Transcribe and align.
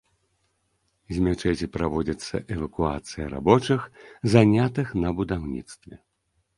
З 1.17 1.21
мячэці 1.27 1.69
праводзіцца 1.75 2.43
эвакуацыя 2.57 3.31
рабочых, 3.37 3.79
занятых 4.37 4.87
на 5.07 5.17
будаўніцтве. 5.23 5.95